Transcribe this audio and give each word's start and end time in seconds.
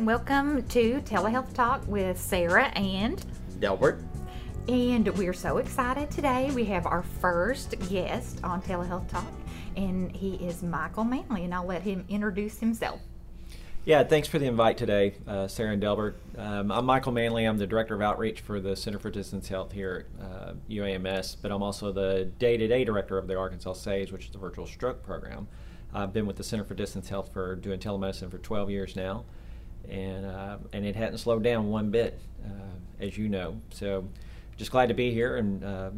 and 0.00 0.06
welcome 0.06 0.66
to 0.66 0.98
Telehealth 1.02 1.52
Talk 1.52 1.86
with 1.86 2.18
Sarah 2.18 2.68
and 2.68 3.22
Delbert. 3.58 4.02
And 4.66 5.06
we're 5.18 5.34
so 5.34 5.58
excited 5.58 6.10
today. 6.10 6.50
We 6.54 6.64
have 6.64 6.86
our 6.86 7.02
first 7.02 7.74
guest 7.90 8.40
on 8.42 8.62
Telehealth 8.62 9.10
Talk, 9.10 9.30
and 9.76 10.10
he 10.16 10.36
is 10.36 10.62
Michael 10.62 11.04
Manley, 11.04 11.44
and 11.44 11.54
I'll 11.54 11.66
let 11.66 11.82
him 11.82 12.06
introduce 12.08 12.60
himself. 12.60 13.02
Yeah, 13.84 14.02
thanks 14.02 14.26
for 14.26 14.38
the 14.38 14.46
invite 14.46 14.78
today, 14.78 15.16
uh, 15.28 15.46
Sarah 15.48 15.72
and 15.72 15.82
Delbert. 15.82 16.16
Um, 16.38 16.72
I'm 16.72 16.86
Michael 16.86 17.12
Manley. 17.12 17.44
I'm 17.44 17.58
the 17.58 17.66
Director 17.66 17.94
of 17.94 18.00
Outreach 18.00 18.40
for 18.40 18.58
the 18.58 18.74
Center 18.76 18.98
for 18.98 19.10
Distance 19.10 19.48
Health 19.48 19.70
here 19.70 20.06
at 20.18 20.24
uh, 20.24 20.52
UAMS, 20.70 21.36
but 21.42 21.52
I'm 21.52 21.62
also 21.62 21.92
the 21.92 22.24
day 22.38 22.56
to 22.56 22.66
day 22.66 22.84
director 22.84 23.18
of 23.18 23.26
the 23.26 23.36
Arkansas 23.36 23.74
SAVES, 23.74 24.12
which 24.12 24.24
is 24.24 24.30
the 24.30 24.38
virtual 24.38 24.66
stroke 24.66 25.02
program. 25.02 25.46
I've 25.92 26.14
been 26.14 26.24
with 26.24 26.36
the 26.36 26.44
Center 26.44 26.64
for 26.64 26.72
Distance 26.72 27.10
Health 27.10 27.34
for 27.34 27.54
doing 27.54 27.80
telemedicine 27.80 28.30
for 28.30 28.38
12 28.38 28.70
years 28.70 28.96
now, 28.96 29.26
and, 29.90 30.26
uh, 30.26 30.58
and 30.72 30.84
it 30.86 30.96
hadn't 30.96 31.18
slowed 31.18 31.42
down 31.42 31.68
one 31.68 31.90
bit, 31.90 32.20
uh, 32.44 33.04
as 33.04 33.18
you 33.18 33.28
know. 33.28 33.60
So 33.70 34.08
just 34.56 34.70
glad 34.70 34.88
to 34.88 34.94
be 34.94 35.12
here 35.12 35.36
and 35.36 35.64
uh, 35.64 35.90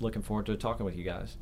looking 0.00 0.22
forward 0.22 0.46
to 0.46 0.56
talking 0.56 0.84
with 0.84 0.96
you 0.96 1.04
guys 1.04 1.36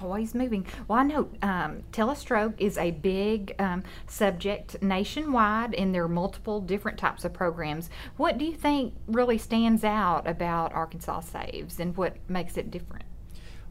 always 0.00 0.34
moving. 0.34 0.66
Well, 0.86 0.98
I 0.98 1.02
know 1.02 1.28
um, 1.42 1.82
telestroke 1.92 2.54
is 2.58 2.78
a 2.78 2.90
big 2.90 3.54
um, 3.58 3.82
subject 4.06 4.82
nationwide, 4.82 5.74
and 5.74 5.94
there 5.94 6.04
are 6.04 6.08
multiple 6.08 6.60
different 6.60 6.98
types 6.98 7.24
of 7.24 7.32
programs. 7.32 7.90
What 8.16 8.38
do 8.38 8.44
you 8.44 8.54
think 8.54 8.94
really 9.06 9.38
stands 9.38 9.84
out 9.84 10.26
about 10.26 10.72
Arkansas 10.72 11.20
Saves, 11.20 11.80
and 11.80 11.96
what 11.96 12.16
makes 12.28 12.56
it 12.56 12.70
different? 12.70 13.04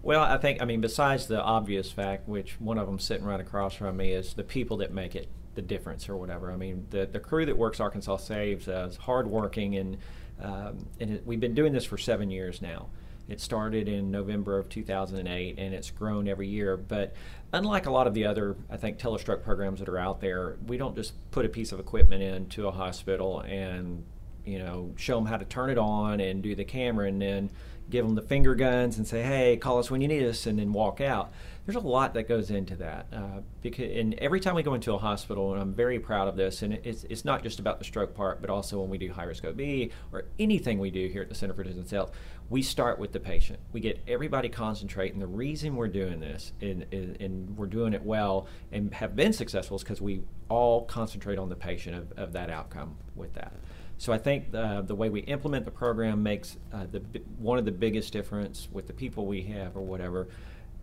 Well, 0.08 0.24
I 0.24 0.38
think, 0.38 0.62
I 0.62 0.66
mean, 0.66 0.80
besides 0.80 1.28
the 1.28 1.44
obvious 1.44 1.92
fact, 1.92 2.30
which 2.30 2.62
one 2.62 2.78
of 2.78 2.88
them 2.88 2.98
sitting 2.98 3.26
right 3.26 3.42
across 3.42 3.74
from 3.74 3.98
me, 3.98 4.14
is 4.14 4.36
the 4.36 4.44
people 4.44 4.78
that 4.78 4.94
make 4.94 5.18
it 5.18 5.28
the 5.56 5.62
difference 5.62 6.08
or 6.08 6.16
whatever. 6.16 6.50
I 6.50 6.56
mean, 6.56 6.88
the, 6.92 7.08
the 7.08 7.20
crew 7.20 7.46
that 7.46 7.58
works 7.58 7.82
Arkansas 7.82 8.16
Saves 8.16 8.70
is 8.70 8.96
hardworking, 8.96 9.76
and, 9.76 9.98
um, 10.42 10.88
and 11.02 11.16
it, 11.16 11.28
we've 11.28 11.42
been 11.42 11.56
doing 11.56 11.74
this 11.74 11.84
for 11.84 11.98
seven 11.98 12.32
years 12.32 12.62
now. 12.62 12.88
It 13.28 13.42
started 13.42 13.90
in 13.90 14.10
November 14.10 14.58
of 14.58 14.70
2008 14.70 15.56
and 15.60 15.76
it's 15.76 15.92
grown 15.92 16.30
every 16.30 16.48
year. 16.48 16.78
But 16.78 17.14
unlike 17.52 17.86
a 17.86 17.92
lot 17.92 18.08
of 18.08 18.14
the 18.14 18.28
other, 18.28 18.56
I 18.70 18.78
think, 18.78 19.00
telestroke 19.00 19.44
programs 19.44 19.82
that 19.82 19.90
are 19.90 19.98
out 19.98 20.22
there, 20.22 20.56
we 20.68 20.78
don't 20.78 20.96
just 20.96 21.16
put 21.32 21.44
a 21.44 21.50
piece 21.50 21.74
of 21.74 21.82
equipment 21.82 22.24
into 22.24 22.70
a 22.70 22.72
hospital 22.72 23.42
and 23.42 24.06
you 24.46 24.60
know 24.60 24.94
show 24.96 25.18
them 25.18 25.26
how 25.26 25.36
to 25.36 25.44
turn 25.44 25.70
it 25.70 25.78
on 25.78 26.22
and 26.22 26.42
do 26.42 26.56
the 26.56 26.64
camera 26.64 27.08
and 27.10 27.22
then 27.22 27.52
give 27.90 28.06
them 28.06 28.16
the 28.16 28.22
finger 28.22 28.56
guns 28.56 28.98
and 28.98 29.08
say, 29.08 29.24
"Hey, 29.24 29.58
call 29.58 29.80
us 29.80 29.90
when 29.90 30.02
you 30.02 30.08
need 30.08 30.24
us," 30.24 30.46
and 30.46 30.60
then 30.60 30.74
walk 30.74 31.02
out 31.02 31.32
there's 31.68 31.76
a 31.76 31.86
lot 31.86 32.14
that 32.14 32.30
goes 32.30 32.50
into 32.50 32.78
that. 32.78 33.08
Uh, 33.12 33.42
because 33.62 33.92
and 33.98 34.14
every 34.16 34.40
time 34.40 34.56
we 34.56 34.64
go 34.64 34.74
into 34.74 34.94
a 34.94 34.98
hospital, 34.98 35.52
and 35.52 35.62
I'm 35.62 35.74
very 35.74 36.00
proud 36.00 36.30
of 36.30 36.38
this, 36.38 36.62
and 36.62 36.74
it's 36.74 37.04
it's 37.10 37.26
not 37.26 37.44
just 37.44 37.60
about 37.60 37.78
the 37.78 37.84
stroke 37.84 38.16
part, 38.16 38.40
but 38.40 38.50
also 38.50 38.80
when 38.80 38.90
we 38.90 38.98
do 38.98 39.12
high 39.12 39.26
risk 39.26 39.44
OB 39.44 39.92
or 40.14 40.26
anything 40.40 40.80
we 40.80 40.90
do 40.90 41.10
here 41.10 41.22
at 41.22 41.28
the 41.28 41.36
Center 41.36 41.54
for 41.54 41.64
Distance 41.64 41.92
Health, 41.92 42.14
we 42.50 42.62
start 42.62 42.98
with 42.98 43.12
the 43.12 43.20
patient. 43.20 43.60
We 43.74 43.82
get 43.82 44.02
everybody 44.08 44.50
concentrating. 44.50 45.20
The 45.20 45.28
reason 45.28 45.76
we're 45.76 45.88
doing 45.90 46.20
this 46.20 46.54
and, 46.62 46.86
and 46.92 47.58
we're 47.58 47.68
doing 47.68 47.94
it 47.94 48.04
well 48.04 48.48
and 48.72 48.94
have 48.94 49.16
been 49.16 49.34
successful 49.34 49.76
is 49.76 49.84
because 49.84 50.02
we 50.02 50.22
all 50.48 50.86
concentrate 50.86 51.40
on 51.40 51.50
the 51.50 51.56
patient 51.56 51.96
of, 51.96 52.12
of 52.18 52.34
that 52.34 52.50
outcome 52.50 52.96
with 53.16 53.34
that. 53.34 53.54
So 53.98 54.14
I 54.14 54.18
think 54.18 54.52
the, 54.52 54.84
the 54.86 54.96
way 54.96 55.10
we 55.10 55.22
implement 55.22 55.66
the 55.66 55.72
program 55.72 56.24
makes 56.24 56.58
uh, 56.72 56.86
the 56.90 57.02
one 57.40 57.58
of 57.58 57.66
the 57.66 57.72
biggest 57.72 58.14
difference 58.14 58.70
with 58.72 58.88
the 58.88 58.94
people 58.94 59.26
we 59.26 59.42
have 59.44 59.76
or 59.76 59.82
whatever. 59.82 60.28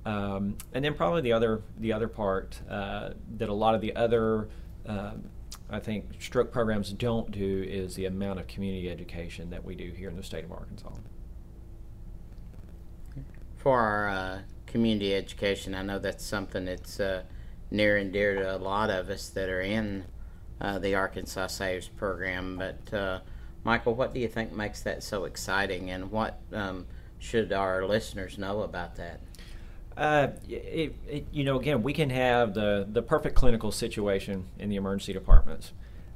Um, 0.04 0.58
and 0.74 0.84
then 0.84 0.94
probably 0.94 1.22
the 1.22 1.32
other 1.32 1.62
the 1.78 1.92
other 1.92 2.08
part 2.08 2.60
uh, 2.68 3.10
that 3.38 3.48
a 3.48 3.54
lot 3.54 3.74
of 3.74 3.80
the 3.80 3.94
other 3.96 4.48
um, 4.84 5.24
I 5.70 5.80
think 5.80 6.20
stroke 6.20 6.52
programs 6.52 6.92
don't 6.92 7.30
do 7.30 7.64
is 7.66 7.94
the 7.94 8.04
amount 8.06 8.40
of 8.40 8.46
community 8.48 8.90
education 8.90 9.48
that 9.50 9.64
we 9.64 9.74
do 9.74 9.90
here 9.96 10.10
in 10.10 10.16
the 10.16 10.22
state 10.22 10.44
of 10.44 10.52
Arkansas. 10.52 10.90
For 13.64 13.80
our 13.80 14.08
uh, 14.10 14.38
community 14.66 15.14
education, 15.14 15.74
I 15.74 15.80
know 15.80 15.98
that's 15.98 16.22
something 16.22 16.66
that's 16.66 17.00
uh, 17.00 17.22
near 17.70 17.96
and 17.96 18.12
dear 18.12 18.34
to 18.34 18.56
a 18.56 18.58
lot 18.58 18.90
of 18.90 19.08
us 19.08 19.30
that 19.30 19.48
are 19.48 19.62
in 19.62 20.04
uh, 20.60 20.78
the 20.78 20.94
Arkansas 20.94 21.46
Saves 21.46 21.88
program. 21.88 22.58
But 22.58 22.94
uh, 22.94 23.20
Michael, 23.64 23.94
what 23.94 24.12
do 24.12 24.20
you 24.20 24.28
think 24.28 24.52
makes 24.52 24.82
that 24.82 25.02
so 25.02 25.24
exciting, 25.24 25.88
and 25.88 26.10
what 26.10 26.42
um, 26.52 26.84
should 27.18 27.54
our 27.54 27.86
listeners 27.86 28.36
know 28.36 28.60
about 28.60 28.96
that? 28.96 29.20
Uh, 29.96 30.28
it, 30.46 30.94
it, 31.08 31.26
you 31.32 31.44
know, 31.44 31.58
again, 31.58 31.82
we 31.82 31.94
can 31.94 32.10
have 32.10 32.52
the, 32.52 32.86
the 32.86 33.00
perfect 33.00 33.34
clinical 33.34 33.72
situation 33.72 34.44
in 34.58 34.68
the 34.68 34.76
emergency 34.76 35.14
departments, 35.14 35.72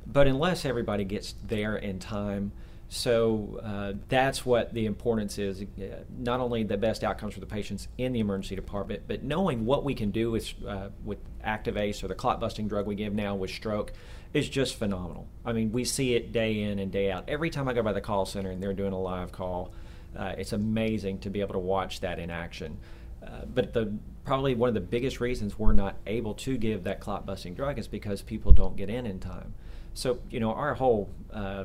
but 0.06 0.26
unless 0.26 0.66
everybody 0.66 1.04
gets 1.04 1.34
there 1.46 1.76
in 1.76 1.98
time, 1.98 2.52
so 2.88 3.60
uh, 3.62 3.92
that's 4.08 4.46
what 4.46 4.72
the 4.72 4.86
importance 4.86 5.38
is. 5.38 5.62
Uh, 5.62 6.04
not 6.18 6.40
only 6.40 6.62
the 6.62 6.78
best 6.78 7.04
outcomes 7.04 7.34
for 7.34 7.40
the 7.40 7.46
patients 7.46 7.88
in 7.98 8.12
the 8.12 8.20
emergency 8.20 8.56
department, 8.56 9.02
but 9.06 9.22
knowing 9.22 9.66
what 9.66 9.84
we 9.84 9.94
can 9.94 10.10
do 10.10 10.30
with 10.30 10.54
uh, 10.66 10.88
with 11.04 11.18
Activase 11.44 12.02
or 12.02 12.08
the 12.08 12.14
clot 12.14 12.40
busting 12.40 12.66
drug 12.66 12.86
we 12.86 12.94
give 12.94 13.12
now 13.12 13.34
with 13.34 13.50
stroke 13.50 13.92
is 14.32 14.48
just 14.48 14.76
phenomenal. 14.76 15.26
I 15.44 15.52
mean, 15.52 15.70
we 15.70 15.84
see 15.84 16.14
it 16.14 16.32
day 16.32 16.62
in 16.62 16.78
and 16.78 16.90
day 16.90 17.10
out. 17.10 17.24
Every 17.28 17.50
time 17.50 17.68
I 17.68 17.74
go 17.74 17.82
by 17.82 17.92
the 17.92 18.00
call 18.00 18.24
center 18.24 18.50
and 18.50 18.62
they're 18.62 18.74
doing 18.74 18.92
a 18.92 19.00
live 19.00 19.32
call, 19.32 19.72
uh, 20.16 20.34
it's 20.38 20.52
amazing 20.52 21.18
to 21.20 21.30
be 21.30 21.40
able 21.40 21.54
to 21.54 21.58
watch 21.58 22.00
that 22.00 22.18
in 22.18 22.30
action. 22.30 22.78
Uh, 23.22 23.44
but 23.54 23.74
the 23.74 23.92
probably 24.24 24.54
one 24.54 24.68
of 24.68 24.74
the 24.74 24.80
biggest 24.80 25.20
reasons 25.20 25.58
we're 25.58 25.72
not 25.72 25.96
able 26.06 26.34
to 26.34 26.56
give 26.56 26.84
that 26.84 27.00
clot 27.00 27.26
busting 27.26 27.54
drug 27.54 27.78
is 27.78 27.88
because 27.88 28.22
people 28.22 28.52
don't 28.52 28.76
get 28.76 28.88
in 28.88 29.04
in 29.06 29.18
time. 29.18 29.52
So 29.92 30.20
you 30.30 30.40
know 30.40 30.52
our 30.52 30.74
whole 30.74 31.10
uh, 31.32 31.64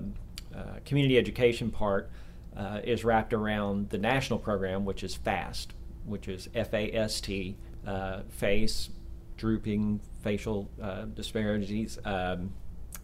uh, 0.56 0.80
community 0.86 1.18
education 1.18 1.72
part 1.72 2.10
uh, 2.56 2.80
is 2.84 3.04
wrapped 3.04 3.34
around 3.34 3.90
the 3.90 3.98
national 3.98 4.40
program, 4.40 4.86
which 4.86 5.04
is 5.04 5.16
FAST, 5.16 5.74
which 6.06 6.28
is 6.28 6.50
F 6.54 6.74
A 6.74 6.92
S 6.92 7.22
T, 7.22 7.58
uh, 7.86 8.22
face, 8.30 8.90
drooping 9.38 10.00
facial 10.22 10.70
disparities, 11.16 12.00
um, 12.06 12.54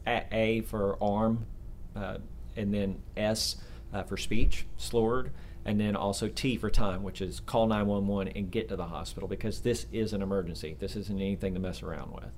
A 0.08 0.62
for 0.68 0.98
arm, 1.02 1.46
and 1.96 2.74
then 2.74 3.02
S 3.18 3.58
for 4.08 4.18
speech, 4.18 4.66
slurred 4.78 5.32
and 5.66 5.80
then 5.80 5.96
also 5.96 6.28
T 6.28 6.58
for 6.58 6.70
time, 6.70 7.04
which 7.04 7.22
is 7.22 7.42
call 7.42 7.68
911 7.68 8.34
and 8.36 8.50
get 8.50 8.70
to 8.70 8.76
the 8.76 8.86
hospital 8.86 9.28
because 9.28 9.62
this 9.62 9.86
is 9.92 10.14
an 10.14 10.22
emergency. 10.22 10.76
This 10.80 10.96
isn't 10.96 11.20
anything 11.20 11.54
to 11.54 11.60
mess 11.60 11.84
around 11.84 12.14
with. 12.14 12.32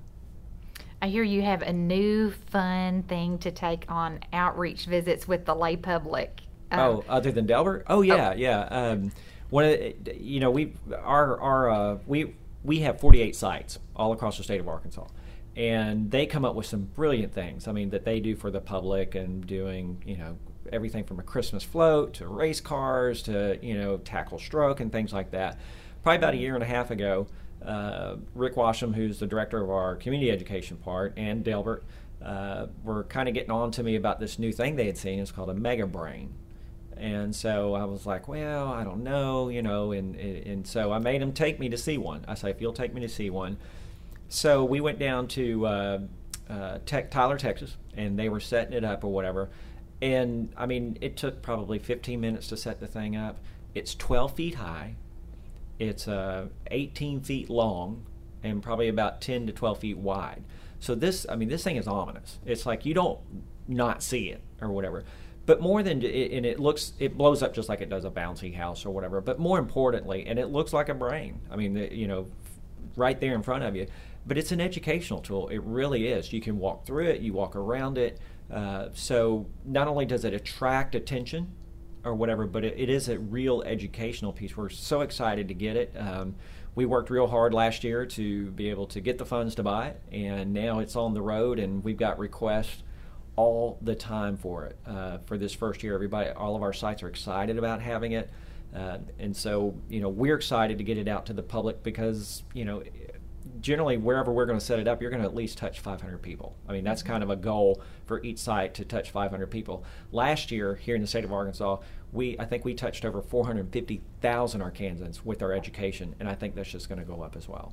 I 1.02 1.08
hear 1.08 1.24
you 1.24 1.42
have 1.42 1.62
a 1.62 1.72
new 1.72 2.30
fun 2.30 3.02
thing 3.02 3.38
to 3.38 3.50
take 3.50 3.84
on 3.88 4.20
outreach 4.32 4.86
visits 4.86 5.28
with 5.28 5.44
the 5.44 5.54
lay 5.54 5.76
public. 5.76 6.42
Um, 6.70 6.80
oh, 6.80 7.04
other 7.08 7.30
than 7.30 7.44
Delbert? 7.44 7.84
Oh 7.88 8.02
yeah, 8.02 8.30
oh. 8.30 8.36
yeah. 8.36 8.60
Um, 8.70 9.12
one 9.50 9.64
of 9.64 9.72
the, 9.72 10.16
you 10.16 10.40
know 10.40 10.50
we 10.50 10.74
our 11.02 11.38
our 11.40 11.70
uh, 11.70 11.98
we 12.06 12.34
we 12.64 12.80
have 12.80 13.00
48 13.00 13.36
sites 13.36 13.78
all 13.94 14.12
across 14.12 14.38
the 14.38 14.44
state 14.44 14.60
of 14.60 14.68
Arkansas 14.68 15.06
and 15.56 16.10
they 16.10 16.26
come 16.26 16.44
up 16.44 16.54
with 16.54 16.66
some 16.66 16.82
brilliant 16.82 17.32
things. 17.32 17.68
I 17.68 17.72
mean, 17.72 17.90
that 17.90 18.04
they 18.04 18.20
do 18.20 18.36
for 18.36 18.50
the 18.50 18.60
public 18.60 19.14
and 19.14 19.46
doing, 19.46 20.02
you 20.06 20.16
know, 20.16 20.38
everything 20.72 21.04
from 21.04 21.18
a 21.18 21.22
Christmas 21.22 21.62
float 21.62 22.14
to 22.14 22.26
race 22.26 22.60
cars 22.60 23.22
to 23.22 23.58
you 23.60 23.74
know 23.74 23.98
tackle 23.98 24.38
stroke 24.38 24.80
and 24.80 24.90
things 24.90 25.12
like 25.12 25.30
that. 25.32 25.58
Probably 26.02 26.16
about 26.16 26.34
a 26.34 26.38
year 26.38 26.54
and 26.54 26.62
a 26.62 26.66
half 26.66 26.90
ago, 26.90 27.26
uh, 27.66 28.16
Rick 28.34 28.54
Washam, 28.54 28.94
who's 28.94 29.18
the 29.18 29.26
director 29.26 29.62
of 29.62 29.70
our 29.70 29.96
community 29.96 30.30
education 30.30 30.76
part, 30.76 31.14
and 31.16 31.44
Delbert 31.44 31.84
uh, 32.24 32.66
were 32.84 33.04
kind 33.04 33.28
of 33.28 33.34
getting 33.34 33.50
on 33.50 33.70
to 33.72 33.82
me 33.82 33.96
about 33.96 34.20
this 34.20 34.38
new 34.38 34.52
thing 34.52 34.76
they 34.76 34.86
had 34.86 34.98
seen. 34.98 35.18
It's 35.18 35.32
called 35.32 35.50
a 35.50 35.54
mega 35.54 35.86
brain. 35.86 36.34
And 36.96 37.34
so 37.34 37.74
I 37.74 37.84
was 37.84 38.06
like, 38.06 38.28
well, 38.28 38.68
I 38.68 38.84
don't 38.84 39.02
know, 39.02 39.48
you 39.48 39.62
know, 39.62 39.92
and, 39.92 40.14
and 40.14 40.66
so 40.66 40.92
I 40.92 40.98
made 40.98 41.20
him 41.20 41.32
take 41.32 41.58
me 41.58 41.68
to 41.70 41.78
see 41.78 41.98
one. 41.98 42.24
I 42.28 42.34
say, 42.34 42.50
if 42.50 42.60
you'll 42.60 42.72
take 42.72 42.94
me 42.94 43.00
to 43.00 43.08
see 43.08 43.30
one. 43.30 43.56
So 44.28 44.64
we 44.64 44.80
went 44.80 44.98
down 44.98 45.26
to 45.28 45.66
uh, 45.66 45.98
uh, 46.48 46.78
Tech, 46.86 47.10
Tyler, 47.10 47.38
Texas, 47.38 47.76
and 47.96 48.18
they 48.18 48.28
were 48.28 48.40
setting 48.40 48.72
it 48.72 48.84
up 48.84 49.04
or 49.04 49.12
whatever. 49.12 49.50
And 50.00 50.52
I 50.56 50.66
mean, 50.66 50.98
it 51.00 51.16
took 51.16 51.42
probably 51.42 51.78
15 51.78 52.20
minutes 52.20 52.48
to 52.48 52.56
set 52.56 52.78
the 52.80 52.86
thing 52.86 53.16
up. 53.16 53.38
It's 53.74 53.94
12 53.94 54.34
feet 54.34 54.54
high, 54.56 54.96
it's 55.78 56.06
uh, 56.06 56.46
18 56.70 57.20
feet 57.20 57.50
long, 57.50 58.06
and 58.42 58.62
probably 58.62 58.88
about 58.88 59.20
10 59.20 59.46
to 59.46 59.52
12 59.52 59.78
feet 59.78 59.98
wide. 59.98 60.44
So 60.80 60.94
this, 60.94 61.26
I 61.28 61.36
mean, 61.36 61.48
this 61.48 61.62
thing 61.62 61.76
is 61.76 61.86
ominous. 61.86 62.38
It's 62.44 62.66
like 62.66 62.84
you 62.84 62.94
don't 62.94 63.20
not 63.68 64.02
see 64.02 64.30
it 64.30 64.42
or 64.60 64.70
whatever. 64.70 65.04
But 65.44 65.60
more 65.60 65.82
than 65.82 66.04
and 66.04 66.46
it 66.46 66.60
looks, 66.60 66.92
it 66.98 67.16
blows 67.16 67.42
up 67.42 67.52
just 67.54 67.68
like 67.68 67.80
it 67.80 67.88
does 67.88 68.04
a 68.04 68.10
bouncy 68.10 68.54
house 68.54 68.84
or 68.86 68.90
whatever. 68.90 69.20
But 69.20 69.38
more 69.38 69.58
importantly, 69.58 70.26
and 70.26 70.38
it 70.38 70.46
looks 70.46 70.72
like 70.72 70.88
a 70.88 70.94
brain. 70.94 71.40
I 71.50 71.56
mean, 71.56 71.76
you 71.90 72.06
know, 72.06 72.28
right 72.96 73.18
there 73.20 73.34
in 73.34 73.42
front 73.42 73.64
of 73.64 73.74
you. 73.74 73.86
But 74.24 74.38
it's 74.38 74.52
an 74.52 74.60
educational 74.60 75.20
tool. 75.20 75.48
It 75.48 75.62
really 75.64 76.06
is. 76.06 76.32
You 76.32 76.40
can 76.40 76.58
walk 76.58 76.86
through 76.86 77.06
it. 77.06 77.20
You 77.20 77.32
walk 77.32 77.56
around 77.56 77.98
it. 77.98 78.20
Uh, 78.52 78.88
so 78.94 79.46
not 79.64 79.88
only 79.88 80.04
does 80.04 80.24
it 80.24 80.32
attract 80.32 80.94
attention 80.94 81.48
or 82.04 82.14
whatever, 82.14 82.46
but 82.46 82.64
it, 82.64 82.74
it 82.78 82.88
is 82.88 83.08
a 83.08 83.18
real 83.18 83.62
educational 83.62 84.32
piece. 84.32 84.56
We're 84.56 84.68
so 84.68 85.00
excited 85.02 85.48
to 85.48 85.54
get 85.54 85.76
it. 85.76 85.94
Um, 85.98 86.34
we 86.74 86.86
worked 86.86 87.10
real 87.10 87.26
hard 87.26 87.52
last 87.52 87.84
year 87.84 88.06
to 88.06 88.50
be 88.52 88.70
able 88.70 88.86
to 88.88 89.00
get 89.00 89.18
the 89.18 89.26
funds 89.26 89.54
to 89.56 89.62
buy 89.62 89.88
it, 89.88 90.00
and 90.10 90.52
now 90.52 90.78
it's 90.78 90.96
on 90.96 91.14
the 91.14 91.22
road, 91.22 91.58
and 91.58 91.84
we've 91.84 91.98
got 91.98 92.18
requests 92.18 92.82
all 93.36 93.78
the 93.82 93.94
time 93.94 94.36
for 94.36 94.66
it 94.66 94.76
uh, 94.86 95.18
for 95.26 95.38
this 95.38 95.52
first 95.52 95.82
year. 95.82 95.94
Everybody, 95.94 96.30
all 96.30 96.56
of 96.56 96.62
our 96.62 96.72
sites 96.72 97.02
are 97.02 97.08
excited 97.08 97.58
about 97.58 97.80
having 97.80 98.12
it. 98.12 98.30
Uh, 98.74 98.98
and 99.18 99.36
so, 99.36 99.74
you 99.88 100.00
know, 100.00 100.08
we're 100.08 100.34
excited 100.36 100.78
to 100.78 100.84
get 100.84 100.96
it 100.96 101.08
out 101.08 101.26
to 101.26 101.32
the 101.34 101.42
public 101.42 101.82
because, 101.82 102.42
you 102.54 102.64
know, 102.64 102.82
generally 103.60 103.96
wherever 103.96 104.32
we're 104.32 104.46
going 104.46 104.58
to 104.58 104.64
set 104.64 104.78
it 104.78 104.88
up, 104.88 105.00
you're 105.00 105.10
going 105.10 105.22
to 105.22 105.28
at 105.28 105.34
least 105.34 105.58
touch 105.58 105.80
500 105.80 106.20
people. 106.22 106.56
I 106.68 106.72
mean, 106.72 106.84
that's 106.84 107.02
kind 107.02 107.22
of 107.22 107.30
a 107.30 107.36
goal 107.36 107.82
for 108.06 108.22
each 108.22 108.38
site 108.38 108.74
to 108.74 108.84
touch 108.84 109.10
500 109.10 109.46
people. 109.50 109.84
Last 110.10 110.50
year 110.50 110.74
here 110.74 110.94
in 110.94 111.00
the 111.00 111.06
state 111.06 111.24
of 111.24 111.32
Arkansas, 111.32 111.78
we 112.12 112.38
I 112.38 112.44
think 112.44 112.64
we 112.64 112.74
touched 112.74 113.04
over 113.04 113.22
450,000 113.22 114.60
Arkansans 114.60 115.24
with 115.24 115.42
our 115.42 115.52
education, 115.52 116.14
and 116.20 116.28
I 116.28 116.34
think 116.34 116.54
that's 116.54 116.70
just 116.70 116.88
going 116.88 117.00
to 117.00 117.04
go 117.04 117.22
up 117.22 117.36
as 117.36 117.48
well. 117.48 117.72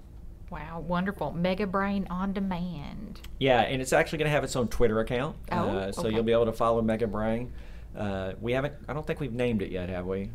Wow, 0.50 0.80
wonderful. 0.80 1.32
Mega 1.32 1.68
Brain 1.68 2.08
on 2.10 2.34
demand. 2.34 3.22
Yeah, 3.38 3.62
and 3.62 3.82
it's 3.82 3.94
actually 3.94 4.18
going 4.20 4.28
to 4.28 4.32
have 4.32 4.44
its 4.44 4.56
own 4.56 4.68
Twitter 4.68 5.00
account. 5.00 5.36
Oh, 5.52 5.70
uh, 5.70 5.92
so 5.92 6.04
okay. 6.04 6.16
you'll 6.16 6.24
be 6.24 6.32
able 6.32 6.46
to 6.46 6.54
follow 6.54 6.82
Mega 6.82 7.06
Brain. 7.06 7.52
Uh, 7.96 8.34
we 8.42 8.54
haven't, 8.54 8.74
I 8.88 8.94
don't 8.94 9.06
think 9.06 9.20
we've 9.20 9.34
named 9.34 9.62
it 9.62 9.72
yet, 9.72 9.90
have 9.90 10.06
we? 10.06 10.32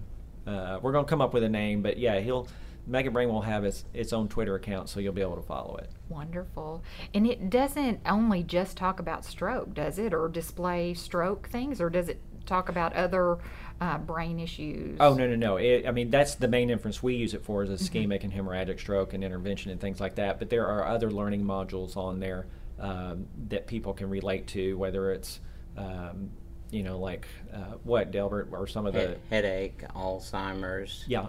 Uh, 0.47 0.79
we're 0.83 0.93
going 0.93 1.05
to 1.05 1.09
come 1.09 1.21
up 1.21 1.35
with 1.35 1.43
a 1.43 1.49
name, 1.49 1.83
but 1.83 1.99
yeah, 1.99 2.21
he'll, 2.21 2.47
Mega 2.87 3.11
Brain 3.11 3.29
will 3.29 3.43
have 3.43 3.65
its, 3.65 3.85
its 3.95 4.13
own 4.13 4.29
Twitter 4.29 4.55
account, 4.55 4.89
so 4.89 5.01
you'll 5.01 5.13
be 5.13 5.23
able 5.23 5.37
to 5.37 5.43
follow 5.43 5.77
it. 5.77 5.91
Wonderful. 6.09 6.83
And 7.15 7.27
it 7.27 7.49
doesn't 7.51 8.01
only 8.07 8.43
just 8.43 8.77
talk 8.77 9.01
about 9.01 9.25
stroke, 9.25 9.75
does 9.75 9.99
it? 9.99 10.13
Or 10.13 10.29
display 10.29 10.95
stroke 10.95 11.49
things? 11.49 11.81
Or 11.81 11.89
does 11.89 12.09
it 12.09 12.21
talk 12.47 12.69
about 12.69 12.93
other 12.95 13.39
uh, 13.81 13.99
brain 13.99 14.39
issues? 14.39 14.99
Oh 15.01 15.15
no 15.15 15.27
no 15.27 15.35
no! 15.35 15.57
It, 15.57 15.87
I 15.87 15.91
mean 15.91 16.11
that's 16.11 16.35
the 16.35 16.49
main 16.49 16.71
inference 16.71 17.03
we 17.03 17.15
use 17.15 17.35
it 17.35 17.45
for 17.45 17.63
is 17.63 17.71
ischemic 17.71 18.23
and 18.23 18.33
hemorrhagic 18.33 18.79
stroke 18.79 19.15
and 19.15 19.25
intervention 19.25 19.71
and 19.71 19.81
things 19.81 20.01
like 20.01 20.17
that. 20.17 20.39
But 20.39 20.51
there 20.51 20.67
are 20.67 20.87
other 20.87 21.11
learning 21.11 21.45
modules 21.45 21.97
on 21.97 22.21
there 22.21 22.47
um, 22.79 23.27
that 23.49 23.67
people 23.67 23.95
can 23.95 24.11
relate 24.11 24.47
to, 24.49 24.77
whether 24.77 25.11
it's 25.11 25.41
um, 25.77 26.31
you 26.71 26.83
know 26.83 26.99
like 26.99 27.27
uh, 27.53 27.77
what 27.83 28.11
Delbert 28.11 28.51
or 28.53 28.67
some 28.67 28.87
of 28.87 28.93
the 28.93 29.01
Head, 29.01 29.21
headache, 29.31 29.85
Alzheimer's, 29.95 31.05
yeah 31.09 31.27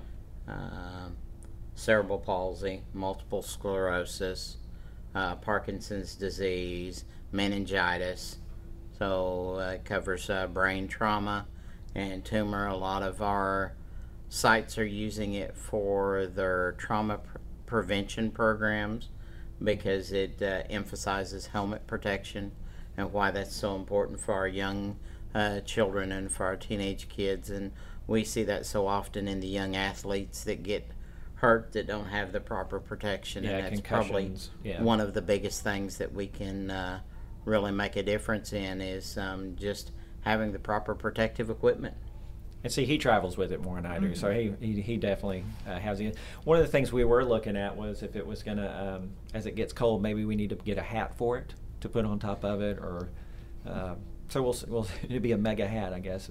um, 0.48 1.16
cerebral 1.75 2.19
palsy, 2.19 2.81
multiple 2.94 3.42
sclerosis, 3.42 4.57
uh, 5.13 5.36
Parkinson's 5.36 6.16
disease, 6.16 7.06
meningitis. 7.31 8.38
So 8.98 9.57
uh, 9.60 9.74
it 9.74 9.86
covers 9.86 10.30
uh, 10.30 10.48
brain 10.48 10.88
trauma 10.88 11.45
and 11.94 12.24
tumor. 12.24 12.68
A 12.68 12.75
lot 12.75 13.04
of 13.04 13.22
our 13.22 13.74
sites 14.30 14.77
are 14.77 14.86
using 14.86 15.33
it 15.33 15.56
for 15.56 16.27
their 16.27 16.74
trauma 16.77 17.19
pr- 17.19 17.38
prevention 17.66 18.31
programs 18.31 19.10
because 19.63 20.12
it 20.12 20.42
uh, 20.42 20.63
emphasizes 20.69 21.48
helmet 21.48 21.86
protection 21.88 22.51
and 22.98 23.12
why 23.12 23.31
that's 23.31 23.56
so 23.56 23.75
important 23.75 24.19
for 24.19 24.33
our 24.33 24.48
young 24.48 24.98
uh, 25.33 25.60
children 25.62 26.12
and 26.12 26.31
for 26.31 26.45
our 26.45 26.56
teenage 26.56 27.10
kids. 27.10 27.50
And 27.50 27.72
we 28.07 28.24
see 28.24 28.44
that 28.44 28.66
so 28.66 28.88
often 28.88 29.27
in 29.27 29.39
the 29.39 29.48
young 29.48 29.75
athletes 29.75 30.44
that 30.45 30.63
get 30.63 30.89
hurt 31.46 31.74
that 31.74 31.86
don't 31.86 32.08
have 32.08 32.32
the 32.32 32.40
proper 32.40 32.80
protection. 32.80 33.44
Yeah, 33.44 33.52
and 33.52 33.78
that's 33.78 33.82
probably 33.82 34.32
yeah. 34.64 34.82
one 34.82 35.00
of 35.00 35.14
the 35.14 35.22
biggest 35.22 35.64
things 35.64 36.00
that 36.00 36.12
we 36.12 36.26
can 36.28 36.72
uh, 36.72 37.02
really 37.46 37.72
make 37.72 37.96
a 37.96 38.04
difference 38.04 38.52
in 38.52 38.82
is 38.82 39.16
um, 39.18 39.56
just 39.56 39.92
having 40.22 40.52
the 40.52 40.60
proper 40.60 40.96
protective 40.96 41.52
equipment. 41.52 41.96
And 42.64 42.74
see, 42.74 42.84
he 42.84 42.98
travels 42.98 43.38
with 43.38 43.52
it 43.52 43.62
more 43.62 43.76
than 43.76 43.86
I 43.86 44.00
do, 44.00 44.16
so 44.16 44.32
he, 44.32 44.56
he, 44.60 44.82
he 44.82 44.98
definitely 44.98 45.46
uh, 45.68 45.78
has 45.78 46.00
it. 46.00 46.18
One 46.46 46.58
of 46.58 46.66
the 46.66 46.72
things 46.72 46.92
we 46.92 47.04
were 47.04 47.24
looking 47.24 47.56
at 47.56 47.78
was 47.78 48.02
if 48.02 48.16
it 48.16 48.26
was 48.26 48.42
going 48.42 48.58
to, 48.58 48.96
um, 48.96 49.12
as 49.36 49.46
it 49.46 49.54
gets 49.56 49.72
cold, 49.72 50.02
maybe 50.02 50.26
we 50.26 50.36
need 50.36 50.50
to 50.50 50.56
get 50.56 50.80
a 50.80 50.82
hat 50.82 51.16
for 51.16 51.38
it 51.38 51.54
to 51.82 51.90
put 51.90 52.06
on 52.06 52.18
top 52.18 52.44
of 52.44 52.62
it, 52.64 52.80
or 52.80 53.10
uh, 53.68 53.94
so 54.30 54.42
we'll 54.42 54.56
we'll 54.68 54.88
it'd 55.04 55.22
be 55.22 55.31
a 55.31 55.38
mega 55.38 55.68
hat, 55.68 55.94
I 55.94 56.00
guess, 56.00 56.30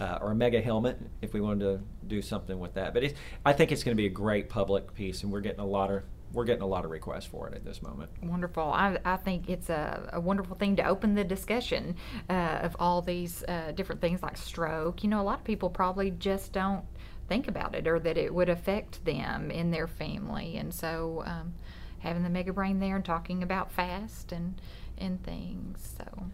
uh, 0.00 0.18
or 0.20 0.32
a 0.32 0.34
mega 0.34 0.60
helmet 0.60 0.98
if 1.22 1.32
we 1.32 1.40
wanted 1.40 1.64
to 1.64 1.80
do 2.06 2.22
something 2.22 2.58
with 2.58 2.74
that. 2.74 2.94
But 2.94 3.12
I 3.44 3.52
think 3.52 3.72
it's 3.72 3.82
going 3.82 3.96
to 3.96 4.00
be 4.00 4.06
a 4.06 4.10
great 4.10 4.48
public 4.48 4.94
piece, 4.94 5.22
and 5.22 5.32
we're 5.32 5.40
getting 5.40 5.60
a 5.60 5.66
lot 5.66 5.90
of 5.90 6.02
we're 6.32 6.44
getting 6.44 6.62
a 6.62 6.66
lot 6.66 6.84
of 6.84 6.90
requests 6.90 7.24
for 7.24 7.48
it 7.48 7.54
at 7.54 7.64
this 7.64 7.82
moment. 7.82 8.10
Wonderful. 8.22 8.64
I, 8.64 8.98
I 9.04 9.16
think 9.16 9.48
it's 9.48 9.70
a, 9.70 10.10
a 10.12 10.20
wonderful 10.20 10.56
thing 10.56 10.76
to 10.76 10.86
open 10.86 11.14
the 11.14 11.24
discussion 11.24 11.96
uh, 12.28 12.60
of 12.62 12.76
all 12.78 13.00
these 13.00 13.42
uh, 13.48 13.72
different 13.74 14.00
things 14.00 14.22
like 14.22 14.36
stroke. 14.36 15.02
You 15.02 15.08
know, 15.08 15.20
a 15.20 15.24
lot 15.24 15.38
of 15.38 15.44
people 15.44 15.70
probably 15.70 16.10
just 16.10 16.52
don't 16.52 16.84
think 17.28 17.48
about 17.48 17.74
it 17.74 17.86
or 17.86 17.98
that 18.00 18.16
it 18.16 18.34
would 18.34 18.48
affect 18.48 19.04
them 19.04 19.50
in 19.50 19.70
their 19.70 19.86
family. 19.86 20.56
And 20.56 20.72
so 20.72 21.22
um, 21.26 21.54
having 22.00 22.22
the 22.22 22.30
mega 22.30 22.52
brain 22.52 22.78
there 22.78 22.96
and 22.96 23.04
talking 23.04 23.42
about 23.42 23.70
fast 23.70 24.32
and, 24.32 24.60
and 24.96 25.22
things. 25.22 25.96
So, 25.98 26.24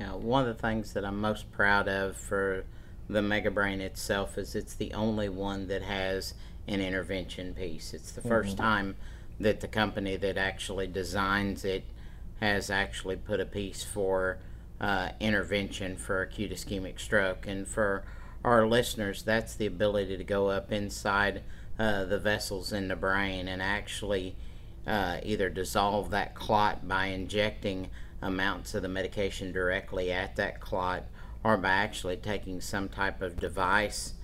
You 0.00 0.06
know, 0.06 0.16
one 0.16 0.48
of 0.48 0.56
the 0.56 0.62
things 0.62 0.94
that 0.94 1.04
I'm 1.04 1.20
most 1.20 1.52
proud 1.52 1.86
of 1.86 2.16
for 2.16 2.64
the 3.08 3.20
Mega 3.20 3.50
Brain 3.50 3.82
itself 3.82 4.38
is 4.38 4.54
it's 4.54 4.74
the 4.74 4.94
only 4.94 5.28
one 5.28 5.68
that 5.68 5.82
has 5.82 6.32
an 6.66 6.80
intervention 6.80 7.52
piece. 7.52 7.92
It's 7.92 8.12
the 8.12 8.22
1st 8.22 8.56
time 8.56 8.96
that 9.38 9.60
the 9.60 9.68
company 9.68 10.16
that 10.16 10.38
actually 10.38 10.86
designs 10.86 11.66
it 11.66 11.84
has 12.40 12.70
actually 12.70 13.16
put 13.16 13.40
a 13.40 13.44
piece 13.44 13.84
for 13.84 14.38
uh, 14.80 15.10
intervention 15.20 15.96
for 15.96 16.22
acute 16.22 16.52
ischemic 16.52 16.98
stroke. 16.98 17.46
And 17.46 17.68
for 17.68 18.04
our 18.42 18.66
listeners, 18.66 19.22
that's 19.22 19.54
the 19.54 19.66
ability 19.66 20.16
to 20.16 20.24
go 20.24 20.48
up 20.48 20.72
inside 20.72 21.42
uh, 21.78 22.06
the 22.06 22.18
vessels 22.18 22.72
in 22.72 22.88
the 22.88 22.96
brain 22.96 23.48
and 23.48 23.60
actually 23.60 24.34
uh, 24.86 25.18
either 25.22 25.50
dissolve 25.50 26.08
that 26.10 26.34
clot 26.34 26.88
by 26.88 27.06
injecting 27.06 27.90
amounts 28.22 28.74
of 28.74 28.82
the 28.82 28.88
medication 28.88 29.52
directly 29.52 30.12
at 30.12 30.36
that 30.36 30.60
clot 30.60 31.04
or 31.42 31.56
by 31.56 31.70
actually 31.70 32.16
taking 32.16 32.60
some 32.60 32.88
type 32.88 33.22
of 33.22 33.40
device 33.40 34.14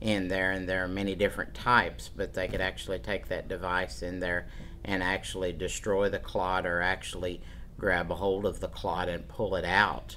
in 0.00 0.28
there 0.28 0.50
and 0.50 0.68
there 0.68 0.84
are 0.84 0.88
many 0.88 1.14
different 1.14 1.54
types 1.54 2.10
but 2.14 2.34
they 2.34 2.48
could 2.48 2.60
actually 2.60 2.98
take 2.98 3.28
that 3.28 3.48
device 3.48 4.02
in 4.02 4.20
there 4.20 4.46
and 4.84 5.02
actually 5.02 5.52
destroy 5.52 6.08
the 6.08 6.18
clot 6.18 6.66
or 6.66 6.80
actually 6.80 7.40
grab 7.78 8.10
a 8.10 8.16
hold 8.16 8.44
of 8.44 8.60
the 8.60 8.68
clot 8.68 9.08
and 9.08 9.28
pull 9.28 9.54
it 9.54 9.64
out 9.64 10.16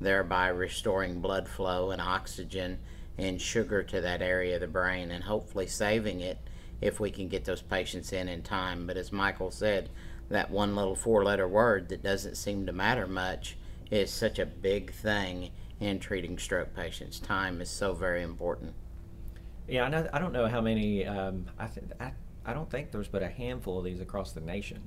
thereby 0.00 0.48
restoring 0.48 1.20
blood 1.20 1.48
flow 1.48 1.90
and 1.90 2.00
oxygen 2.00 2.78
and 3.18 3.40
sugar 3.40 3.82
to 3.82 4.00
that 4.00 4.22
area 4.22 4.54
of 4.54 4.60
the 4.60 4.66
brain 4.66 5.10
and 5.10 5.24
hopefully 5.24 5.66
saving 5.66 6.20
it 6.20 6.38
if 6.80 7.00
we 7.00 7.10
can 7.10 7.28
get 7.28 7.44
those 7.44 7.62
patients 7.62 8.12
in 8.12 8.28
in 8.28 8.42
time. 8.42 8.86
But 8.86 8.96
as 8.96 9.12
Michael 9.12 9.50
said, 9.50 9.88
that 10.28 10.50
one 10.50 10.74
little 10.74 10.96
four 10.96 11.24
letter 11.24 11.46
word 11.46 11.88
that 11.88 12.02
doesn't 12.02 12.36
seem 12.36 12.66
to 12.66 12.72
matter 12.72 13.06
much 13.06 13.56
is 13.90 14.10
such 14.10 14.38
a 14.38 14.46
big 14.46 14.92
thing 14.92 15.50
in 15.80 15.98
treating 15.98 16.38
stroke 16.38 16.74
patients. 16.74 17.20
Time 17.20 17.60
is 17.60 17.70
so 17.70 17.92
very 17.92 18.22
important. 18.22 18.74
Yeah, 19.68 20.08
I, 20.12 20.18
don't 20.18 20.32
know 20.32 20.46
how 20.46 20.60
many. 20.60 21.04
Um, 21.06 21.46
I, 21.58 21.66
th- 21.66 21.86
I 22.00 22.12
I 22.46 22.54
don't 22.54 22.70
think 22.70 22.92
there's 22.92 23.08
but 23.08 23.22
a 23.22 23.28
handful 23.28 23.78
of 23.78 23.84
these 23.84 24.00
across 24.00 24.32
the 24.32 24.40
nation 24.40 24.80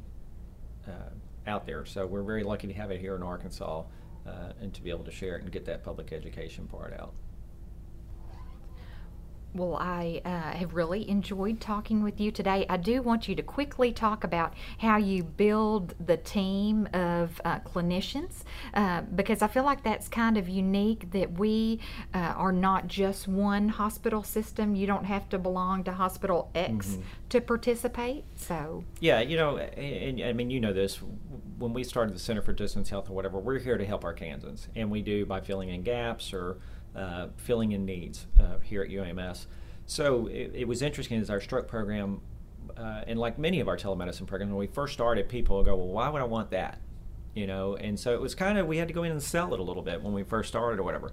uh, 0.88 1.12
out 1.46 1.66
there. 1.66 1.86
So 1.86 2.06
we're 2.06 2.24
very 2.24 2.44
lucky 2.44 2.68
to 2.68 2.74
have 2.74 2.90
it 2.90 3.02
here 3.02 3.16
in 3.16 3.24
Arkansas 3.24 3.84
uh, 4.26 4.32
and 4.62 4.74
to 4.74 4.82
be 4.82 4.90
able 4.90 5.04
to 5.04 5.12
share 5.12 5.36
it 5.36 5.44
and 5.44 5.52
get 5.52 5.66
that 5.66 5.84
public 5.84 6.14
education 6.14 6.68
part 6.68 6.94
out. 6.98 7.14
Well, 9.54 9.78
I 9.78 10.22
uh, 10.26 10.58
have 10.58 10.76
really 10.76 11.10
enjoyed 11.10 11.60
talking 11.60 12.04
with 12.04 12.20
you 12.20 12.32
today. 12.32 12.68
I 12.70 12.78
do 12.78 13.02
want 13.02 13.28
you 13.28 13.36
to 13.36 13.42
quickly 13.42 13.92
talk 13.92 14.24
about 14.24 14.54
how 14.78 14.98
you 14.98 15.24
build 15.24 15.96
the 16.06 16.18
team 16.18 16.88
of 16.94 17.42
uh, 17.44 17.60
clinicians 17.62 18.44
uh, 18.76 19.02
because 19.02 19.42
I 19.42 19.48
feel 19.48 19.64
like 19.64 19.84
that's 19.84 20.08
kind 20.08 20.38
of 20.38 20.48
unique 20.48 21.12
that 21.12 21.34
we 21.34 21.80
uh, 22.14 22.18
are 22.18 22.52
not 22.52 22.88
just 22.88 23.28
one 23.28 23.70
hospital 23.70 24.22
system. 24.22 24.76
You 24.76 24.86
don't 24.86 25.06
have 25.06 25.28
to 25.30 25.40
belong 25.40 25.84
to 25.86 25.94
hospital 25.94 26.52
X 26.54 27.00
to 27.30 27.42
participate. 27.42 28.26
So, 28.36 28.84
Yeah, 29.00 29.22
you 29.22 29.36
know, 29.36 29.58
and, 29.58 30.20
and 30.20 30.30
I 30.30 30.34
mean, 30.34 30.52
you 30.52 30.60
know 30.60 30.74
this. 30.74 31.00
When 31.58 31.74
we 31.74 31.84
started 31.84 32.16
the 32.16 32.20
Center 32.20 32.42
for 32.42 32.54
Distance 32.54 32.90
Health 32.90 33.10
or 33.10 33.14
whatever, 33.14 33.40
we're 33.40 33.60
here 33.60 33.78
to 33.78 33.86
help 33.86 34.04
Arkansans, 34.04 34.68
and 34.76 34.90
we 34.90 35.02
do 35.02 35.26
by 35.26 35.42
filling 35.42 35.70
in 35.70 35.82
gaps 35.82 36.34
or 36.34 36.58
uh, 36.96 37.28
filling 37.38 37.72
in 37.72 37.86
needs 37.86 38.28
uh, 38.40 38.60
here 38.60 38.82
at 38.82 38.90
UAMS. 38.90 39.46
So 39.86 40.28
it, 40.28 40.52
it 40.54 40.68
was 40.68 40.82
interesting 40.82 41.20
as 41.20 41.30
our 41.30 41.42
stroke 41.42 41.68
program, 41.68 42.22
uh, 42.78 43.02
and 43.08 43.20
like 43.20 43.40
many 43.40 43.60
of 43.60 43.68
our 43.68 43.78
telemedicine 43.78 44.28
programs, 44.28 44.52
when 44.52 44.60
we 44.60 44.68
first 44.68 44.94
started, 44.94 45.28
people 45.28 45.58
would 45.58 45.66
go, 45.66 45.76
"Well, 45.76 45.88
why 45.88 46.10
would 46.10 46.22
I 46.22 46.26
want 46.26 46.52
that?" 46.52 46.80
You 47.34 47.48
know, 47.48 47.76
and 47.76 48.00
so 48.00 48.14
it 48.14 48.22
was 48.22 48.36
kind 48.36 48.58
of 48.58 48.68
we 48.68 48.78
had 48.78 48.88
to 48.88 48.94
go 48.94 49.04
in 49.04 49.12
and 49.12 49.22
sell 49.22 49.54
it 49.54 49.60
a 49.60 49.64
little 49.64 49.82
bit 49.82 50.02
when 50.04 50.14
we 50.14 50.24
first 50.24 50.50
started 50.50 50.80
or 50.80 50.84
whatever. 50.84 51.12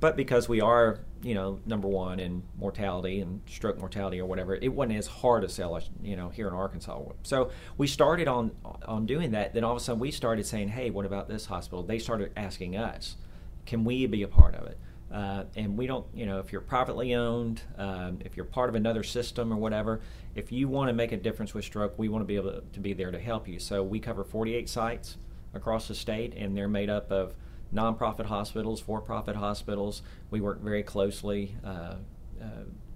But 0.00 0.16
because 0.16 0.48
we 0.48 0.60
are, 0.60 1.00
you 1.22 1.34
know, 1.34 1.60
number 1.66 1.88
one 1.88 2.20
in 2.20 2.42
mortality 2.58 3.20
and 3.20 3.40
stroke 3.46 3.78
mortality 3.78 4.20
or 4.20 4.26
whatever, 4.26 4.54
it 4.54 4.68
wasn't 4.68 4.98
as 4.98 5.06
hard 5.06 5.42
to 5.42 5.48
sell 5.48 5.74
us, 5.74 5.88
you 6.02 6.16
know, 6.16 6.28
here 6.28 6.48
in 6.48 6.54
Arkansas. 6.54 7.00
So 7.22 7.50
we 7.78 7.86
started 7.86 8.28
on 8.28 8.52
on 8.86 9.06
doing 9.06 9.30
that. 9.32 9.54
Then 9.54 9.64
all 9.64 9.72
of 9.72 9.76
a 9.76 9.80
sudden 9.80 10.00
we 10.00 10.10
started 10.10 10.46
saying, 10.46 10.68
"Hey, 10.68 10.90
what 10.90 11.06
about 11.06 11.28
this 11.28 11.46
hospital?" 11.46 11.82
They 11.82 11.98
started 11.98 12.32
asking 12.36 12.76
us, 12.76 13.16
"Can 13.66 13.84
we 13.84 14.06
be 14.06 14.22
a 14.22 14.28
part 14.28 14.54
of 14.54 14.66
it?" 14.66 14.78
Uh, 15.14 15.44
and 15.54 15.78
we 15.78 15.86
don't, 15.86 16.04
you 16.12 16.26
know, 16.26 16.40
if 16.40 16.50
you're 16.50 16.60
privately 16.60 17.14
owned, 17.14 17.62
um, 17.78 18.18
if 18.24 18.36
you're 18.36 18.44
part 18.44 18.68
of 18.68 18.74
another 18.74 19.04
system 19.04 19.52
or 19.52 19.56
whatever, 19.56 20.00
if 20.34 20.50
you 20.50 20.66
want 20.66 20.88
to 20.88 20.92
make 20.92 21.12
a 21.12 21.16
difference 21.16 21.54
with 21.54 21.64
stroke, 21.64 21.96
we 21.96 22.08
want 22.08 22.20
to 22.20 22.26
be 22.26 22.34
able 22.34 22.60
to 22.72 22.80
be 22.80 22.92
there 22.94 23.12
to 23.12 23.20
help 23.20 23.46
you. 23.46 23.60
So 23.60 23.84
we 23.84 24.00
cover 24.00 24.24
48 24.24 24.68
sites 24.68 25.16
across 25.54 25.86
the 25.86 25.94
state, 25.94 26.34
and 26.36 26.56
they're 26.56 26.66
made 26.66 26.90
up 26.90 27.12
of 27.12 27.34
nonprofit 27.72 28.26
hospitals, 28.26 28.80
for-profit 28.80 29.36
hospitals. 29.36 30.02
We 30.30 30.40
work 30.40 30.60
very 30.60 30.82
closely 30.82 31.54
uh, 31.64 31.94
uh, 32.42 32.46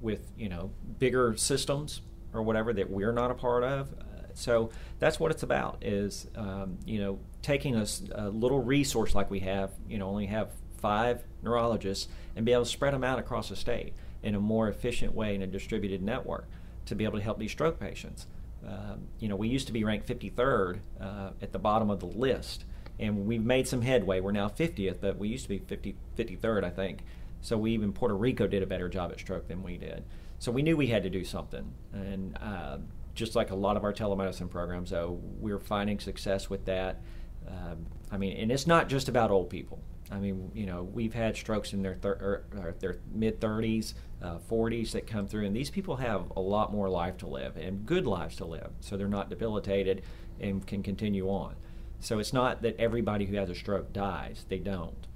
with 0.01 0.33
you 0.37 0.49
know 0.49 0.73
bigger 0.99 1.37
systems 1.37 2.03
or 2.35 2.43
whatever 2.43 2.73
that 2.73 2.91
we're 2.91 3.13
not 3.13 3.31
a 3.31 3.35
part 3.35 3.63
of. 3.63 3.93
Uh, 3.93 4.05
so 4.35 4.71
that's 4.99 5.21
what 5.21 5.31
it's 5.31 5.45
about 5.45 5.79
is 5.83 6.27
um, 6.35 6.79
you 6.85 7.01
know 7.01 7.21
taking 7.43 7.77
a, 7.77 7.87
a, 8.13 8.29
little 8.29 8.63
resource 8.63 9.15
like 9.15 9.31
we 9.31 9.41
have 9.41 9.71
you 9.89 9.99
know 9.99 10.09
only 10.09 10.27
have 10.27 10.51
five 10.79 11.25
neurologists 11.43 12.09
and 12.37 12.45
be 12.45 12.53
able 12.53 12.65
to 12.65 12.71
spread 12.71 12.95
them 12.95 13.05
out 13.05 13.19
across 13.19 13.49
the 13.49 13.57
state 13.57 13.95
in 14.23 14.35
a 14.35 14.41
more 14.41 14.69
efficient 14.69 15.15
way 15.15 15.35
in 15.35 15.43
a 15.43 15.47
distributed 15.47 16.03
network 16.03 16.49
to 16.87 16.95
be 16.95 17.05
able 17.05 17.19
to 17.19 17.25
help 17.25 17.39
these 17.39 17.53
stroke 17.53 17.79
patients. 17.79 18.27
Um, 18.67 19.07
you 19.21 19.29
know, 19.29 19.37
we 19.37 19.49
used 19.49 19.67
to 19.69 19.73
be 19.73 19.85
ranked 19.85 20.09
53rd 20.09 20.81
uh, 21.01 21.31
at 21.41 21.53
the 21.53 21.59
bottom 21.59 21.91
of 21.91 22.01
the 22.01 22.07
list, 22.07 22.65
and 22.99 23.27
we've 23.27 23.45
made 23.45 23.69
some 23.69 23.83
headway. 23.83 24.21
We're 24.21 24.33
now 24.33 24.49
50th, 24.49 24.99
but 25.01 25.17
we 25.17 25.29
used 25.29 25.45
to 25.45 25.49
be 25.49 25.59
50, 25.59 25.95
53rd, 26.17 26.65
I 26.65 26.71
think. 26.71 27.05
So 27.41 27.57
we 27.57 27.73
even 27.73 27.93
Puerto 27.93 28.17
Rico 28.17 28.47
did 28.47 28.63
a 28.63 28.67
better 28.67 28.89
job 28.89 29.13
at 29.13 29.21
stroke 29.21 29.47
than 29.47 29.63
we 29.63 29.77
did. 29.77 30.05
So 30.41 30.51
we 30.51 30.63
knew 30.63 30.77
we 30.77 30.89
had 30.89 31.03
to 31.05 31.11
do 31.11 31.25
something, 31.25 31.73
and 31.93 32.37
uh, 32.41 32.79
just 33.15 33.35
like 33.35 33.51
a 33.51 33.55
lot 33.57 33.77
of 33.77 33.85
our 33.85 33.93
telemedicine 33.93 34.49
programs, 34.49 34.91
though, 34.91 35.21
we're 35.39 35.59
finding 35.59 35.99
success 35.99 36.49
with 36.49 36.65
that. 36.67 37.01
Um, 37.47 37.87
I 38.11 38.19
mean, 38.19 38.37
and 38.37 38.53
it's 38.53 38.67
not 38.67 38.89
just 38.89 39.09
about 39.09 39.31
old 39.31 39.51
people. 39.51 39.81
I 40.11 40.19
mean, 40.19 40.51
you 40.55 40.67
know, 40.67 40.83
we've 40.83 41.13
had 41.13 41.37
strokes 41.37 41.73
in 41.73 41.83
their 41.83 41.95
thir- 41.95 42.45
or, 42.55 42.61
or 42.61 42.75
their 42.79 42.99
mid 43.13 43.41
30s, 43.41 43.95
uh, 44.23 44.39
40s 44.51 44.93
that 44.93 45.07
come 45.07 45.27
through, 45.27 45.47
and 45.47 45.55
these 45.55 45.71
people 45.71 45.97
have 45.97 46.33
a 46.37 46.41
lot 46.41 46.73
more 46.73 46.89
life 46.89 47.17
to 47.19 47.27
live 47.27 47.57
and 47.57 47.85
good 47.85 48.07
lives 48.07 48.37
to 48.37 48.45
live, 48.45 48.71
so 48.81 48.97
they're 48.97 49.09
not 49.09 49.29
debilitated 49.29 50.03
and 50.41 50.67
can 50.67 50.83
continue 50.83 51.29
on. 51.29 51.55
So 52.01 52.19
it's 52.19 52.33
not 52.33 52.63
that 52.63 52.77
everybody 52.79 53.27
who 53.27 53.37
has 53.37 53.51
a 53.51 53.55
stroke 53.55 53.93
dies; 53.93 54.47
they 54.49 54.59
don't, 54.59 55.07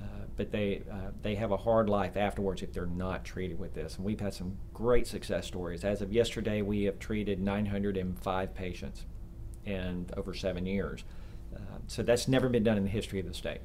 uh, 0.00 0.24
but 0.36 0.50
they 0.50 0.82
uh, 0.90 1.10
they 1.22 1.34
have 1.36 1.52
a 1.52 1.58
hard 1.58 1.88
life 1.88 2.16
afterwards 2.16 2.62
if 2.62 2.72
they're 2.72 2.86
not 2.86 3.24
treated 3.24 3.58
with 3.58 3.74
this. 3.74 3.96
And 3.96 4.04
we've 4.04 4.20
had 4.20 4.34
some 4.34 4.56
great 4.74 5.06
success 5.06 5.46
stories. 5.46 5.84
As 5.84 6.02
of 6.02 6.12
yesterday, 6.12 6.62
we 6.62 6.84
have 6.84 6.98
treated 6.98 7.38
905 7.40 8.54
patients, 8.54 9.04
and 9.66 10.12
over 10.16 10.34
seven 10.34 10.66
years. 10.66 11.04
Uh, 11.54 11.78
so 11.86 12.02
that's 12.02 12.26
never 12.26 12.48
been 12.48 12.64
done 12.64 12.78
in 12.78 12.84
the 12.84 12.90
history 12.90 13.20
of 13.20 13.26
the 13.26 13.34
state 13.34 13.60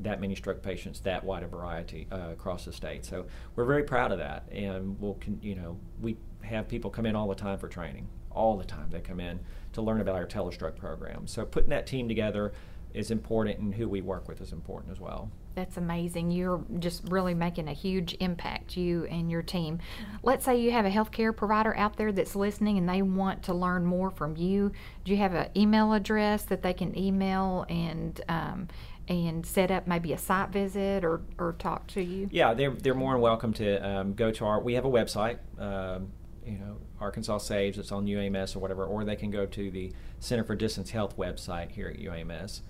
that 0.00 0.20
many 0.20 0.34
stroke 0.34 0.62
patients, 0.62 1.00
that 1.00 1.24
wide 1.24 1.42
a 1.42 1.46
variety 1.46 2.06
uh, 2.12 2.30
across 2.30 2.64
the 2.64 2.72
state. 2.72 3.04
So 3.04 3.26
we're 3.56 3.64
very 3.64 3.84
proud 3.84 4.12
of 4.12 4.18
that, 4.18 4.44
and 4.50 4.98
we'll, 5.00 5.14
con- 5.14 5.40
you 5.42 5.54
know, 5.54 5.78
we 6.00 6.16
have 6.42 6.68
people 6.68 6.90
come 6.90 7.06
in 7.06 7.16
all 7.16 7.28
the 7.28 7.34
time 7.34 7.58
for 7.58 7.68
training. 7.68 8.08
All 8.30 8.56
the 8.56 8.64
time 8.64 8.88
they 8.90 9.00
come 9.00 9.20
in 9.20 9.40
to 9.72 9.82
learn 9.82 10.00
about 10.00 10.14
our 10.14 10.26
telestroke 10.26 10.76
program. 10.76 11.26
So 11.26 11.44
putting 11.44 11.70
that 11.70 11.86
team 11.86 12.08
together 12.08 12.52
is 12.94 13.10
important, 13.10 13.58
and 13.58 13.74
who 13.74 13.88
we 13.88 14.00
work 14.00 14.28
with 14.28 14.40
is 14.40 14.52
important 14.52 14.92
as 14.92 15.00
well. 15.00 15.30
That's 15.54 15.76
amazing. 15.76 16.30
You're 16.30 16.64
just 16.78 17.02
really 17.08 17.34
making 17.34 17.66
a 17.66 17.72
huge 17.72 18.16
impact, 18.20 18.76
you 18.76 19.06
and 19.06 19.28
your 19.28 19.42
team. 19.42 19.80
Let's 20.22 20.44
say 20.44 20.60
you 20.60 20.70
have 20.70 20.86
a 20.86 20.90
healthcare 20.90 21.36
provider 21.36 21.76
out 21.76 21.96
there 21.96 22.12
that's 22.12 22.36
listening 22.36 22.78
and 22.78 22.88
they 22.88 23.02
want 23.02 23.42
to 23.44 23.54
learn 23.54 23.84
more 23.84 24.10
from 24.10 24.36
you. 24.36 24.70
Do 25.04 25.10
you 25.10 25.18
have 25.18 25.34
an 25.34 25.48
email 25.56 25.94
address 25.94 26.44
that 26.44 26.62
they 26.62 26.72
can 26.72 26.96
email 26.96 27.66
and 27.68 28.20
um, 28.28 28.68
and 29.08 29.44
set 29.44 29.70
up 29.70 29.86
maybe 29.86 30.12
a 30.12 30.18
site 30.18 30.50
visit 30.50 31.04
or, 31.04 31.22
or 31.38 31.54
talk 31.58 31.86
to 31.88 32.02
you? 32.02 32.28
Yeah, 32.30 32.54
they're, 32.54 32.70
they're 32.70 32.94
more 32.94 33.12
than 33.12 33.22
welcome 33.22 33.52
to 33.54 33.88
um, 33.88 34.14
go 34.14 34.30
to 34.30 34.44
our. 34.44 34.60
We 34.60 34.74
have 34.74 34.84
a 34.84 34.90
website, 34.90 35.38
um, 35.58 36.12
you 36.44 36.58
know, 36.58 36.76
Arkansas 37.00 37.38
Saves. 37.38 37.78
It's 37.78 37.92
on 37.92 38.06
UAMS 38.06 38.54
or 38.54 38.58
whatever, 38.58 38.84
or 38.84 39.04
they 39.04 39.16
can 39.16 39.30
go 39.30 39.46
to 39.46 39.70
the 39.70 39.92
Center 40.20 40.44
for 40.44 40.54
Distance 40.54 40.90
Health 40.90 41.16
website 41.16 41.70
here 41.70 41.88
at 41.88 41.98
UAMS. 41.98 42.60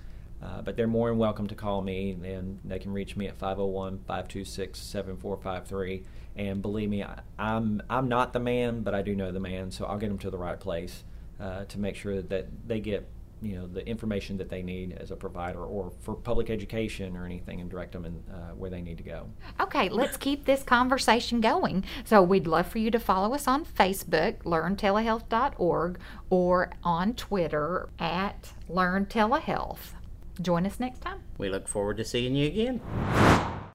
Uh, 0.40 0.62
but 0.62 0.76
they're 0.76 0.86
more 0.86 1.08
than 1.08 1.18
welcome 1.18 1.48
to 1.48 1.54
call 1.56 1.82
me, 1.82 2.16
and 2.22 2.60
they 2.64 2.78
can 2.78 2.92
reach 2.92 3.16
me 3.16 3.26
at 3.26 3.36
501 3.36 3.98
526 4.06 4.78
7453. 4.78 6.04
And 6.36 6.62
believe 6.62 6.88
me, 6.88 7.02
I, 7.02 7.18
I'm, 7.36 7.82
I'm 7.90 8.08
not 8.08 8.32
the 8.32 8.38
man, 8.38 8.82
but 8.82 8.94
I 8.94 9.02
do 9.02 9.16
know 9.16 9.32
the 9.32 9.40
man, 9.40 9.72
so 9.72 9.86
I'll 9.86 9.98
get 9.98 10.08
them 10.08 10.18
to 10.18 10.30
the 10.30 10.38
right 10.38 10.60
place 10.60 11.02
uh, 11.40 11.64
to 11.64 11.78
make 11.80 11.96
sure 11.96 12.22
that 12.22 12.68
they 12.68 12.78
get 12.78 13.08
you 13.42 13.56
know 13.56 13.66
the 13.66 13.86
information 13.86 14.36
that 14.38 14.48
they 14.48 14.62
need 14.62 14.92
as 14.92 15.10
a 15.10 15.16
provider 15.16 15.64
or 15.64 15.92
for 16.00 16.14
public 16.14 16.50
education 16.50 17.16
or 17.16 17.24
anything 17.24 17.60
and 17.60 17.70
direct 17.70 17.92
them 17.92 18.04
in 18.04 18.22
uh, 18.32 18.50
where 18.50 18.70
they 18.70 18.80
need 18.80 18.98
to 18.98 19.04
go. 19.04 19.28
Okay 19.60 19.88
let's 19.88 20.16
keep 20.16 20.44
this 20.44 20.62
conversation 20.62 21.40
going. 21.40 21.84
So 22.04 22.22
we'd 22.22 22.46
love 22.46 22.66
for 22.66 22.78
you 22.78 22.90
to 22.90 23.00
follow 23.00 23.34
us 23.34 23.46
on 23.46 23.64
facebook 23.64 24.42
learntelehealth.org 24.42 25.98
or 26.30 26.70
on 26.82 27.14
twitter 27.14 27.88
at 27.98 28.52
learntelehealth. 28.68 29.94
Join 30.40 30.66
us 30.66 30.78
next 30.78 31.00
time. 31.00 31.20
We 31.36 31.48
look 31.48 31.66
forward 31.66 31.96
to 31.96 32.04
seeing 32.04 32.34
you 32.34 32.46
again 32.46 32.80